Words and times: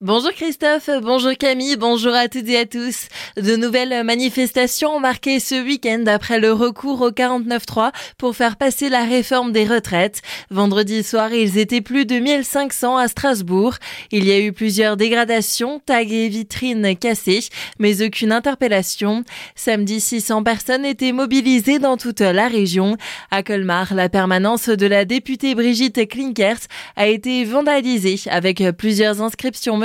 Bonjour 0.00 0.30
Christophe, 0.30 0.90
bonjour 1.02 1.32
Camille, 1.36 1.74
bonjour 1.74 2.14
à 2.14 2.28
toutes 2.28 2.48
et 2.48 2.58
à 2.58 2.66
tous. 2.66 3.08
De 3.36 3.56
nouvelles 3.56 4.04
manifestations 4.04 4.90
ont 4.90 5.00
marqué 5.00 5.40
ce 5.40 5.60
week-end 5.60 6.04
après 6.06 6.38
le 6.38 6.52
recours 6.52 7.00
au 7.00 7.10
49.3 7.10 7.90
pour 8.16 8.36
faire 8.36 8.54
passer 8.54 8.90
la 8.90 9.02
réforme 9.02 9.50
des 9.50 9.64
retraites. 9.64 10.22
Vendredi 10.52 11.02
soir, 11.02 11.32
ils 11.32 11.58
étaient 11.58 11.80
plus 11.80 12.06
de 12.06 12.20
1500 12.20 12.96
à 12.96 13.08
Strasbourg. 13.08 13.74
Il 14.12 14.24
y 14.24 14.30
a 14.30 14.38
eu 14.38 14.52
plusieurs 14.52 14.96
dégradations, 14.96 15.80
tags 15.84 16.02
et 16.02 16.28
vitrines 16.28 16.96
cassées, 16.96 17.48
mais 17.80 18.00
aucune 18.00 18.30
interpellation. 18.30 19.24
Samedi, 19.56 20.00
600 20.00 20.44
personnes 20.44 20.84
étaient 20.84 21.10
mobilisées 21.10 21.80
dans 21.80 21.96
toute 21.96 22.20
la 22.20 22.46
région. 22.46 22.96
À 23.32 23.42
Colmar, 23.42 23.94
la 23.94 24.08
permanence 24.08 24.68
de 24.68 24.86
la 24.86 25.04
députée 25.04 25.56
Brigitte 25.56 26.06
Klinkert 26.06 26.60
a 26.94 27.08
été 27.08 27.44
vandalisée 27.44 28.20
avec 28.30 28.62
plusieurs 28.78 29.22
inscriptions 29.22 29.76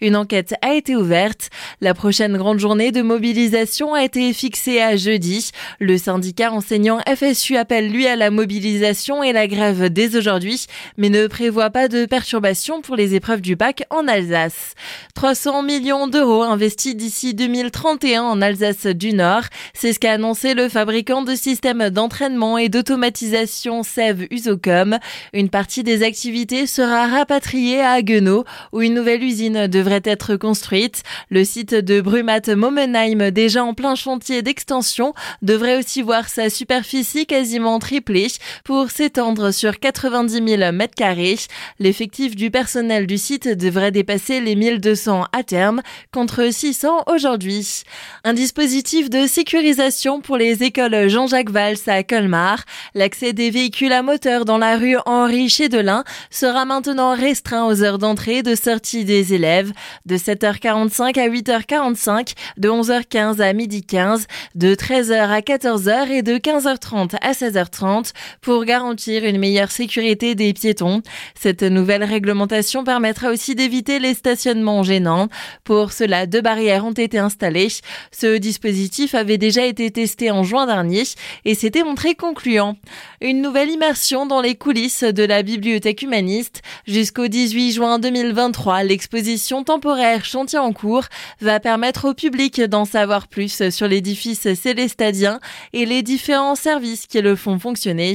une 0.00 0.16
enquête 0.16 0.54
a 0.62 0.74
été 0.74 0.96
ouverte. 0.96 1.50
La 1.80 1.94
prochaine 1.94 2.36
grande 2.36 2.58
journée 2.58 2.92
de 2.92 3.02
mobilisation 3.02 3.94
a 3.94 4.04
été 4.04 4.32
fixée 4.32 4.80
à 4.80 4.96
jeudi. 4.96 5.50
Le 5.80 5.98
syndicat 5.98 6.52
enseignant 6.52 6.98
FSU 7.06 7.56
appelle 7.56 7.90
lui 7.90 8.06
à 8.06 8.16
la 8.16 8.30
mobilisation 8.30 9.22
et 9.22 9.32
la 9.32 9.46
grève 9.46 9.90
dès 9.90 10.16
aujourd'hui, 10.16 10.66
mais 10.96 11.08
ne 11.08 11.26
prévoit 11.26 11.70
pas 11.70 11.88
de 11.88 12.06
perturbations 12.06 12.82
pour 12.82 12.96
les 12.96 13.14
épreuves 13.14 13.40
du 13.40 13.56
bac 13.56 13.84
en 13.90 14.08
Alsace. 14.08 14.74
300 15.14 15.62
millions 15.62 16.06
d'euros 16.06 16.42
investis 16.42 16.96
d'ici 16.96 17.34
2031 17.34 18.22
en 18.22 18.40
Alsace 18.40 18.86
du 18.86 19.12
Nord. 19.12 19.44
C'est 19.74 19.92
ce 19.92 19.98
qu'a 19.98 20.12
annoncé 20.12 20.54
le 20.54 20.68
fabricant 20.68 21.22
de 21.22 21.34
systèmes 21.34 21.90
d'entraînement 21.90 22.58
et 22.58 22.68
d'automatisation 22.68 23.82
SEV 23.82 24.28
Usocom. 24.30 24.98
Une 25.32 25.48
partie 25.48 25.82
des 25.82 26.02
activités 26.02 26.66
sera 26.66 27.06
rapatriée 27.06 27.80
à 27.80 27.92
Haguenau, 27.92 28.44
où 28.72 28.80
une 28.80 28.97
nouvelle 28.98 29.22
usine 29.22 29.68
devrait 29.68 30.02
être 30.04 30.34
construite. 30.34 31.04
Le 31.30 31.44
site 31.44 31.72
de 31.72 32.00
Brumat 32.00 32.40
Momenheim, 32.48 33.30
déjà 33.30 33.62
en 33.62 33.72
plein 33.72 33.94
chantier 33.94 34.42
d'extension, 34.42 35.14
devrait 35.40 35.78
aussi 35.78 36.02
voir 36.02 36.28
sa 36.28 36.50
superficie 36.50 37.24
quasiment 37.24 37.78
triplée 37.78 38.26
pour 38.64 38.90
s'étendre 38.90 39.52
sur 39.52 39.78
90 39.78 40.56
000 40.58 40.72
mètres 40.72 40.96
carrés. 40.96 41.38
L'effectif 41.78 42.34
du 42.34 42.50
personnel 42.50 43.06
du 43.06 43.18
site 43.18 43.46
devrait 43.46 43.92
dépasser 43.92 44.40
les 44.40 44.56
1200 44.56 45.26
à 45.32 45.44
terme 45.44 45.80
contre 46.12 46.52
600 46.52 47.04
aujourd'hui. 47.06 47.84
Un 48.24 48.34
dispositif 48.34 49.10
de 49.10 49.28
sécurisation 49.28 50.20
pour 50.20 50.36
les 50.36 50.64
écoles 50.64 51.08
Jean-Jacques 51.08 51.50
Valls 51.50 51.76
à 51.86 52.02
Colmar. 52.02 52.64
L'accès 52.94 53.32
des 53.32 53.50
véhicules 53.50 53.92
à 53.92 54.02
moteur 54.02 54.44
dans 54.44 54.58
la 54.58 54.76
rue 54.76 54.96
Henri 55.06 55.48
Chédelin 55.48 56.02
sera 56.30 56.64
maintenant 56.64 57.14
restreint 57.14 57.64
aux 57.66 57.84
heures 57.84 57.98
d'entrée 57.98 58.38
et 58.38 58.42
de 58.42 58.56
sortie 58.56 58.87
des 58.96 59.34
élèves 59.34 59.72
de 60.06 60.16
7h45 60.16 61.18
à 61.18 61.28
8h45, 61.28 62.32
de 62.56 62.68
11h15 62.68 63.40
à 63.40 63.52
12h15, 63.52 64.26
de 64.54 64.74
13h 64.74 65.14
à 65.14 65.40
14h 65.40 66.10
et 66.10 66.22
de 66.22 66.38
15h30 66.38 67.16
à 67.20 67.32
16h30 67.32 68.12
pour 68.40 68.64
garantir 68.64 69.24
une 69.24 69.38
meilleure 69.38 69.70
sécurité 69.70 70.34
des 70.34 70.52
piétons. 70.52 71.02
Cette 71.38 71.62
nouvelle 71.62 72.04
réglementation 72.04 72.84
permettra 72.84 73.30
aussi 73.30 73.54
d'éviter 73.54 73.98
les 73.98 74.14
stationnements 74.14 74.82
gênants. 74.82 75.28
Pour 75.64 75.92
cela, 75.92 76.26
deux 76.26 76.40
barrières 76.40 76.84
ont 76.84 76.92
été 76.92 77.18
installées. 77.18 77.68
Ce 78.12 78.38
dispositif 78.38 79.14
avait 79.14 79.38
déjà 79.38 79.66
été 79.66 79.90
testé 79.90 80.30
en 80.30 80.42
juin 80.42 80.66
dernier 80.66 81.04
et 81.44 81.54
s'était 81.54 81.82
montré 81.82 82.14
concluant. 82.14 82.76
Une 83.20 83.42
nouvelle 83.42 83.70
immersion 83.70 84.26
dans 84.26 84.40
les 84.40 84.54
coulisses 84.54 85.04
de 85.04 85.24
la 85.24 85.42
bibliothèque 85.42 86.02
humaniste 86.02 86.62
jusqu'au 86.86 87.28
18 87.28 87.72
juin 87.72 87.98
2023 87.98 88.77
l'exposition 88.82 89.64
temporaire 89.64 90.24
Chantier 90.24 90.58
en 90.58 90.72
cours 90.72 91.04
va 91.40 91.60
permettre 91.60 92.08
au 92.08 92.14
public 92.14 92.60
d'en 92.60 92.84
savoir 92.84 93.28
plus 93.28 93.70
sur 93.70 93.88
l'édifice 93.88 94.52
célestadien 94.54 95.40
et 95.72 95.86
les 95.86 96.02
différents 96.02 96.54
services 96.54 97.06
qui 97.06 97.20
le 97.20 97.36
font 97.36 97.58
fonctionner. 97.58 98.14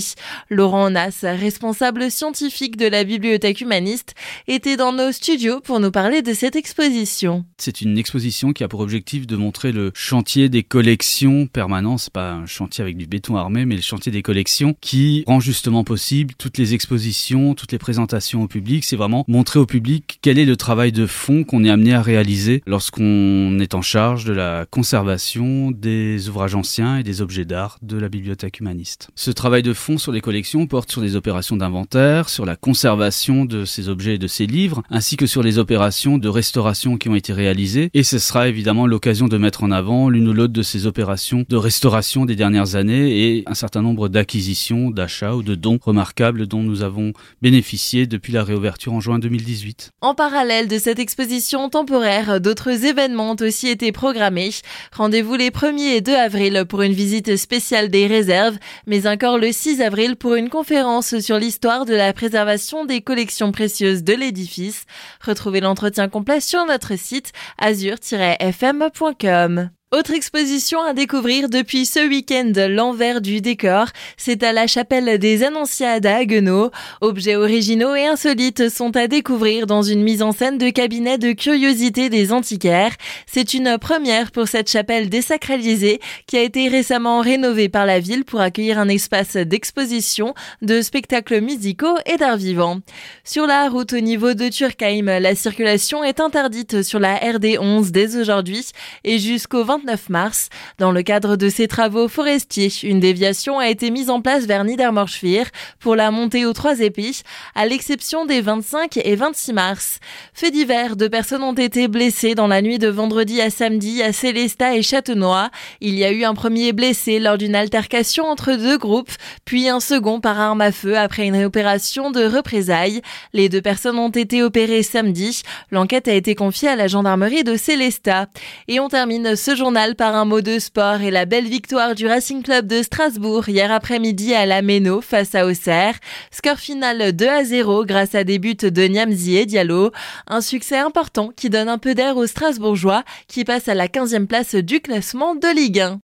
Laurent 0.50 0.90
Nas, 0.90 1.22
responsable 1.22 2.09
scientifique 2.09 2.78
de 2.78 2.88
la 2.88 3.03
bibliothèque 3.03 3.62
humaniste, 3.62 4.16
était 4.47 4.78
dans 4.78 4.94
nos 4.94 5.12
studios 5.12 5.59
pour 5.59 5.79
nous 5.79 5.91
parler 5.91 6.22
de 6.22 6.34
cette 6.34 6.56
exposition. 6.56 7.46
C'est 7.57 7.81
une 7.81 7.97
exposition 7.97 8.53
qui 8.53 8.63
a 8.63 8.68
pour 8.68 8.79
objectif 8.79 9.28
de 9.28 9.35
montrer 9.35 9.72
le 9.72 9.91
chantier 9.94 10.50
des 10.50 10.63
collections 10.63 11.47
permanents. 11.47 11.97
C'est 11.97 12.13
pas 12.13 12.31
un 12.31 12.46
chantier 12.46 12.81
avec 12.81 12.97
du 12.97 13.06
béton 13.06 13.35
armé, 13.35 13.66
mais 13.66 13.75
le 13.75 13.81
chantier 13.81 14.12
des 14.12 14.22
collections 14.22 14.75
qui 14.81 15.23
rend 15.28 15.40
justement 15.40 15.84
possible 15.84 16.34
toutes 16.38 16.57
les 16.57 16.73
expositions, 16.73 17.56
toutes 17.56 17.72
les 17.72 17.78
présentations 17.78 18.44
au 18.44 18.47
public. 18.47 18.84
C'est 18.84 18.96
vraiment 18.96 19.25
montrer 19.28 19.59
au 19.59 19.66
public 19.66 20.19
quel 20.22 20.40
est 20.40 20.46
le 20.46 20.53
travail 20.56 20.91
de 20.91 21.06
fond 21.06 21.44
qu'on 21.44 21.64
est 21.64 21.69
amené 21.69 21.94
à 21.94 22.02
réaliser 22.02 22.62
lorsqu'on 22.66 23.58
est 23.59 23.74
en 23.75 23.81
charge 23.81 24.25
de 24.25 24.34
la 24.34 24.66
conservation 24.69 25.72
des 25.72 26.30
ouvrages 26.30 26.56
anciens 26.56 26.97
et 26.97 27.03
des 27.03 27.22
objets 27.22 27.46
d'art 27.46 27.78
de 27.81 27.97
la 27.97 28.09
bibliothèque 28.09 28.59
humaniste. 28.59 29.09
Ce 29.16 29.31
travail 29.31 29.64
de 29.64 29.74
fond 29.74 29.97
sur 29.97 30.12
les 30.12 30.22
collections 30.22 30.68
porte 30.68 30.91
sur 30.91 31.02
des 31.02 31.16
opérations 31.16 31.58
d'inventaire, 31.58 32.30
sur 32.30 32.46
la 32.46 32.56
conservation 32.56 33.46
de 33.46 33.66
ces 33.66 33.90
objets 33.90 34.16
et 34.16 34.19
de 34.19 34.28
ces 34.28 34.46
livres, 34.46 34.84
ainsi 34.90 35.18
que 35.18 35.25
sur 35.25 35.44
les 35.44 35.58
opérations 35.58 36.18
de 36.18 36.30
restauration 36.30 36.97
qui 36.97 37.09
ont 37.09 37.16
été 37.16 37.34
réalisées. 37.34 37.90
Et 37.94 38.03
ce 38.03 38.20
sera 38.20 38.47
évidemment 38.47 38.88
l'occasion 38.88 39.28
de 39.28 39.38
mettre 39.38 39.64
en 39.64 39.72
avant 39.72 40.09
l'une 40.09 40.28
ou 40.28 40.34
l'autre 40.34 40.53
de 40.53 40.62
ces 40.62 40.85
opérations 40.85 41.46
de 41.47 41.58
restauration 41.58 42.25
des 42.25 42.35
dernières 42.35 42.75
années 42.75 43.38
et 43.38 43.44
un 43.47 43.53
certain 43.53 43.81
nombre 43.81 44.09
d'acquisitions, 44.09 44.91
d'achats 44.91 45.35
ou 45.35 45.44
de 45.44 45.56
dons 45.56 45.80
remarquables 45.81 46.47
dont 46.47 46.64
nous 46.64 46.84
avons 46.84 47.14
bénéficié 47.41 48.06
depuis 48.08 48.34
la 48.34 48.44
réouverture 48.44 48.94
en 48.94 49.00
juin 49.00 49.20
2018. 49.20 49.91
En 50.02 50.14
parallèle 50.14 50.43
de 50.44 50.78
cette 50.78 51.00
exposition 51.00 51.70
temporaire, 51.70 52.42
d'autres 52.42 52.84
événements 52.84 53.31
ont 53.31 53.38
aussi 53.40 53.70
été 53.70 53.94
programmés. 53.94 54.50
Rendez-vous 54.92 55.36
les 55.36 55.52
1er 55.52 55.96
et 55.96 56.02
2 56.02 56.14
avril 56.14 56.66
pour 56.68 56.81
une 56.81 56.92
visite 56.92 57.38
spéciale 57.38 57.88
des 57.88 58.08
réserves, 58.08 58.58
mais 58.86 59.08
encore 59.08 59.38
le 59.38 59.53
6 59.53 59.82
avril 59.82 60.18
pour 60.18 60.36
une 60.36 60.50
conférence 60.50 61.18
sur 61.20 61.38
l'histoire 61.38 61.86
de 61.86 61.96
la 61.96 62.12
préservation 62.12 62.84
des 62.84 63.00
collections 63.00 63.53
précieuses 63.53 64.03
de 64.03 64.14
l'édifice. 64.14 64.84
Retrouvez 65.26 65.62
l'entretien 65.62 66.09
complet 66.09 66.42
sur 66.42 66.66
notre 66.66 66.98
site 66.98 67.32
azur-fm.com. 67.58 69.70
Autre 69.96 70.16
exposition 70.16 70.81
à 70.81 70.94
découvrir 70.94 71.50
depuis 71.50 71.86
ce 71.86 72.00
week-end, 72.00 72.52
l'envers 72.68 73.22
du 73.22 73.42
décor. 73.42 73.86
C'est 74.18 74.42
à 74.42 74.52
la 74.52 74.66
chapelle 74.66 75.20
des 75.20 75.44
Annonciades 75.44 76.08
à 76.08 76.16
Haguenau. 76.16 76.72
Objets 77.02 77.36
originaux 77.36 77.94
et 77.94 78.08
insolites 78.08 78.70
sont 78.70 78.98
à 78.98 79.06
découvrir 79.06 79.68
dans 79.68 79.84
une 79.84 80.02
mise 80.02 80.24
en 80.24 80.32
scène 80.32 80.58
de 80.58 80.72
cabinet 80.72 81.20
de 81.20 81.34
curiosité 81.34 82.09
des 82.09 82.34
antiquaires. 82.34 82.96
C'est 83.28 83.53
une 83.53 83.78
première 83.78 84.32
pour 84.32 84.48
cette 84.48 84.68
chapelle 84.68 85.09
désacralisée 85.09 86.00
qui 86.26 86.38
a 86.38 86.42
été 86.42 86.70
récemment 86.70 87.20
rénovée 87.20 87.70
par 87.70 87.86
la 87.86 88.00
ville 88.00 88.26
pour 88.26 88.42
accueillir 88.42 88.80
un 88.80 88.90
espace 88.90 89.36
d'exposition, 89.36 90.34
de 90.64 90.82
spectacles 90.82 91.40
musicaux 91.40 92.00
et 92.08 92.18
d'art 92.18 92.38
vivant. 92.38 92.80
Sur 93.24 93.46
la 93.46 93.70
route 93.70 93.94
au 93.94 94.00
niveau 94.00 94.34
de 94.34 94.50
Turkheim, 94.50 95.20
la 95.20 95.36
circulation 95.36 96.03
est 96.03 96.20
interdite 96.20 96.82
sur 96.82 97.00
la 97.00 97.14
RD 97.18 97.59
11 97.59 97.92
dès 97.92 98.16
aujourd'hui 98.16 98.66
et 99.03 99.20
jusqu'au 99.20 99.64
20 99.64 99.83
29 99.84 100.10
mars. 100.10 100.50
Dans 100.80 100.92
le 100.92 101.04
cadre 101.04 101.36
de 101.36 101.50
ces 101.50 101.68
travaux 101.68 102.08
forestiers, 102.08 102.72
une 102.84 103.00
déviation 103.00 103.60
a 103.60 103.70
été 103.70 103.92
mise 103.92 104.10
en 104.10 104.22
place 104.22 104.46
vers 104.46 104.64
Niedermorschwihr 104.64 105.48
pour 105.80 105.96
la 105.96 106.12
montée 106.12 106.46
aux 106.46 106.54
trois 106.54 106.80
épices, 106.80 107.24
à 107.56 107.66
l'exception 107.66 108.26
des 108.26 108.42
25 108.42 108.98
et 108.98 109.16
26 109.16 109.54
mars. 109.54 110.00
Fait 110.34 110.52
divers, 110.52 110.96
deux 110.96 111.10
personnes 111.10 111.44
ont 111.44 111.54
été 111.54 111.88
blessées 111.88 112.36
dans 112.36 112.48
la 112.48 112.62
nuit 112.62 112.80
de 112.80 112.88
vendredi 112.88 113.42
à 113.42 113.50
samedi 113.50 114.02
à 114.02 114.14
Célestat 114.14 114.76
et 114.76 114.82
Châtenois. 114.82 115.50
Il 115.82 115.96
y 115.96 116.06
a 116.06 116.12
eu 116.12 116.24
un 116.24 116.34
premier 116.34 116.72
blessé 116.72 117.20
lors 117.20 117.38
d'une 117.38 117.56
altercation 117.56 118.26
entre 118.26 118.54
deux 118.54 118.78
groupes, 118.78 119.12
puis 119.46 119.68
un 119.68 119.80
second 119.80 120.20
par 120.20 120.40
arme 120.40 120.62
à 120.62 120.72
feu 120.72 120.98
après 120.98 121.26
une 121.26 121.44
opération 121.44 122.12
de 122.12 122.26
représailles. 122.26 123.02
Les 123.34 123.50
deux 123.50 123.62
personnes 123.62 124.00
ont 124.00 124.10
été 124.10 124.44
opérées 124.44 124.84
samedi. 124.84 125.42
L'enquête 125.72 126.08
a 126.08 126.14
été 126.14 126.36
confiée 126.36 126.70
à 126.70 126.76
la 126.76 126.88
gendarmerie 126.88 127.44
de 127.44 127.58
Célestat. 127.58 128.28
Et 128.68 128.79
on 128.79 128.88
termine 128.88 129.36
ce 129.36 129.56
par 129.97 130.16
un 130.16 130.25
mot 130.25 130.41
de 130.41 130.59
sport 130.59 131.02
et 131.02 131.09
la 131.09 131.25
belle 131.25 131.47
victoire 131.47 131.96
du 131.96 132.05
Racing 132.05 132.43
Club 132.43 132.67
de 132.67 132.84
Strasbourg 132.84 133.49
hier 133.49 133.72
après-midi 133.72 134.35
à 134.35 134.46
la 134.46 134.61
Méno 134.61 135.02
face 135.02 135.34
à 135.34 135.47
Auxerre. 135.47 135.96
Score 136.29 136.59
final 136.59 137.11
2 137.11 137.28
à 137.28 137.43
0 137.43 137.84
grâce 137.85 138.14
à 138.14 138.23
des 138.23 138.37
buts 138.37 138.53
de 138.53 138.84
Niamzi 138.84 139.35
et 139.35 139.47
Diallo. 139.47 139.91
Un 140.28 140.41
succès 140.41 140.78
important 140.78 141.31
qui 141.35 141.49
donne 141.49 141.70
un 141.70 141.79
peu 141.79 141.96
d'air 141.96 142.17
aux 142.17 142.28
Strasbourgeois 142.28 143.03
qui 143.28 143.46
passent 143.46 143.67
à 143.67 143.73
la 143.73 143.87
15e 143.87 144.28
place 144.28 144.53
du 144.53 144.79
classement 144.79 145.34
de 145.34 145.47
Ligue 145.47 145.79
1. 145.79 146.02